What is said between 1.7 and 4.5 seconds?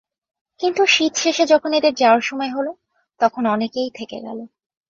এদের যাওয়ার সময় হলো, তখন অনেকেই থেকে গেল।